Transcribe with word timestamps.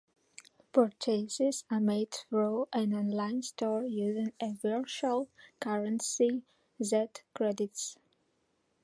Purchases 0.73 1.63
are 1.69 1.79
made 1.79 2.11
through 2.11 2.67
an 2.73 2.91
online 2.95 3.43
store 3.43 3.83
using 3.83 4.33
a 4.41 4.53
virtual 4.53 5.29
currency, 5.59 6.41
Z-Credits. 6.83 7.99